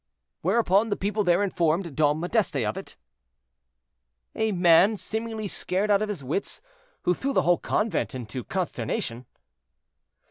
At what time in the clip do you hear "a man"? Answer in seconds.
4.33-4.97